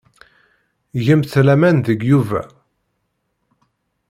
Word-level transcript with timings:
Gemt 1.05 1.33
laman 1.45 1.77
deg 1.87 1.99
Yuba. 2.09 2.41